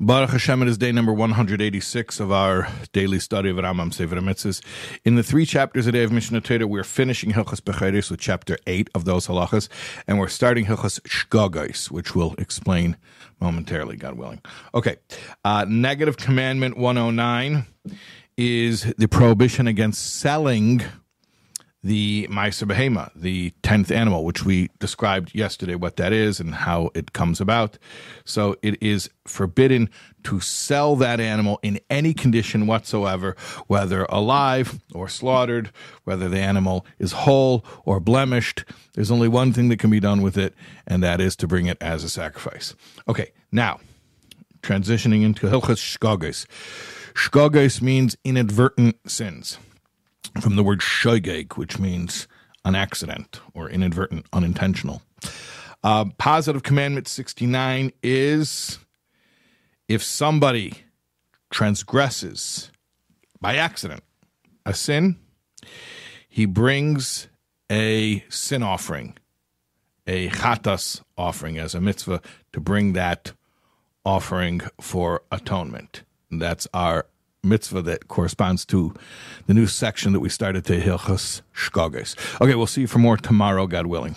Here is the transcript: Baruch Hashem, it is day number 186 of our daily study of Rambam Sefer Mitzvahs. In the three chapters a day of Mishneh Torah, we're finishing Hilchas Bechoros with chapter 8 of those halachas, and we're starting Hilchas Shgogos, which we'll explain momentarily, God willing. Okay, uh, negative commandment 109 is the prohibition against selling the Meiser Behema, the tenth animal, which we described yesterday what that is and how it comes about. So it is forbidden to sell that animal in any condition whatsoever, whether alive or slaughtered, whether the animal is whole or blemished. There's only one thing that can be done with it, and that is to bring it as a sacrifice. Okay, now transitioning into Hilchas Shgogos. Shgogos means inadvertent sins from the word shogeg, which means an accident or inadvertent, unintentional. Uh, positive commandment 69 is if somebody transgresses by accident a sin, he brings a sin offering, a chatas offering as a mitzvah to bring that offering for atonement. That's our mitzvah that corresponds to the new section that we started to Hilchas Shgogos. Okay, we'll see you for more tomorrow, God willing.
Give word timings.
Baruch 0.00 0.30
Hashem, 0.30 0.62
it 0.62 0.68
is 0.68 0.78
day 0.78 0.92
number 0.92 1.12
186 1.12 2.20
of 2.20 2.30
our 2.30 2.68
daily 2.92 3.18
study 3.18 3.50
of 3.50 3.56
Rambam 3.56 3.92
Sefer 3.92 4.14
Mitzvahs. 4.14 4.62
In 5.04 5.16
the 5.16 5.24
three 5.24 5.44
chapters 5.44 5.88
a 5.88 5.92
day 5.92 6.04
of 6.04 6.12
Mishneh 6.12 6.40
Torah, 6.40 6.68
we're 6.68 6.84
finishing 6.84 7.32
Hilchas 7.32 7.60
Bechoros 7.60 8.08
with 8.08 8.20
chapter 8.20 8.56
8 8.68 8.90
of 8.94 9.06
those 9.06 9.26
halachas, 9.26 9.68
and 10.06 10.20
we're 10.20 10.28
starting 10.28 10.66
Hilchas 10.66 11.00
Shgogos, 11.00 11.90
which 11.90 12.14
we'll 12.14 12.34
explain 12.38 12.96
momentarily, 13.40 13.96
God 13.96 14.14
willing. 14.14 14.40
Okay, 14.72 14.98
uh, 15.44 15.66
negative 15.68 16.16
commandment 16.16 16.76
109 16.76 17.66
is 18.36 18.94
the 18.98 19.08
prohibition 19.08 19.66
against 19.66 20.20
selling 20.20 20.80
the 21.88 22.28
Meiser 22.30 22.68
Behema, 22.68 23.10
the 23.16 23.50
tenth 23.62 23.90
animal, 23.90 24.22
which 24.22 24.44
we 24.44 24.68
described 24.78 25.34
yesterday 25.34 25.74
what 25.74 25.96
that 25.96 26.12
is 26.12 26.38
and 26.38 26.54
how 26.54 26.90
it 26.94 27.14
comes 27.14 27.40
about. 27.40 27.78
So 28.26 28.56
it 28.60 28.80
is 28.82 29.08
forbidden 29.24 29.88
to 30.24 30.38
sell 30.38 30.96
that 30.96 31.18
animal 31.18 31.58
in 31.62 31.80
any 31.88 32.12
condition 32.12 32.66
whatsoever, 32.66 33.36
whether 33.68 34.04
alive 34.10 34.80
or 34.92 35.08
slaughtered, 35.08 35.70
whether 36.04 36.28
the 36.28 36.38
animal 36.38 36.84
is 36.98 37.12
whole 37.12 37.64
or 37.86 38.00
blemished. 38.00 38.66
There's 38.92 39.10
only 39.10 39.28
one 39.28 39.54
thing 39.54 39.70
that 39.70 39.78
can 39.78 39.88
be 39.88 40.00
done 40.00 40.20
with 40.20 40.36
it, 40.36 40.54
and 40.86 41.02
that 41.02 41.22
is 41.22 41.36
to 41.36 41.46
bring 41.46 41.64
it 41.66 41.78
as 41.80 42.04
a 42.04 42.10
sacrifice. 42.10 42.74
Okay, 43.08 43.32
now 43.50 43.80
transitioning 44.60 45.22
into 45.22 45.46
Hilchas 45.46 45.80
Shgogos. 45.80 46.44
Shgogos 47.14 47.80
means 47.80 48.18
inadvertent 48.24 48.96
sins 49.10 49.58
from 50.40 50.56
the 50.56 50.62
word 50.62 50.80
shogeg, 50.80 51.56
which 51.56 51.78
means 51.78 52.28
an 52.64 52.74
accident 52.74 53.40
or 53.54 53.68
inadvertent, 53.70 54.26
unintentional. 54.32 55.02
Uh, 55.82 56.06
positive 56.18 56.62
commandment 56.62 57.06
69 57.06 57.92
is 58.02 58.78
if 59.88 60.02
somebody 60.02 60.82
transgresses 61.50 62.70
by 63.40 63.56
accident 63.56 64.02
a 64.66 64.74
sin, 64.74 65.16
he 66.28 66.46
brings 66.46 67.28
a 67.70 68.24
sin 68.28 68.62
offering, 68.62 69.16
a 70.06 70.28
chatas 70.28 71.02
offering 71.16 71.58
as 71.58 71.74
a 71.74 71.80
mitzvah 71.80 72.20
to 72.52 72.60
bring 72.60 72.92
that 72.92 73.32
offering 74.04 74.60
for 74.80 75.22
atonement. 75.30 76.02
That's 76.30 76.66
our 76.74 77.06
mitzvah 77.42 77.82
that 77.82 78.08
corresponds 78.08 78.64
to 78.66 78.92
the 79.46 79.54
new 79.54 79.66
section 79.66 80.12
that 80.12 80.20
we 80.20 80.28
started 80.28 80.64
to 80.66 80.80
Hilchas 80.80 81.42
Shgogos. 81.54 82.16
Okay, 82.40 82.54
we'll 82.54 82.66
see 82.66 82.82
you 82.82 82.86
for 82.86 82.98
more 82.98 83.16
tomorrow, 83.16 83.66
God 83.66 83.86
willing. 83.86 84.16